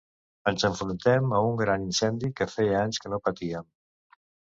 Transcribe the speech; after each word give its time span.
Ens 0.51 0.63
enfrontem 0.69 1.35
a 1.37 1.43
un 1.51 1.61
gran 1.61 1.87
incendi 1.91 2.33
que 2.41 2.51
feia 2.57 2.83
anys 2.87 3.05
que 3.05 3.15
no 3.17 3.25
patíem. 3.29 3.73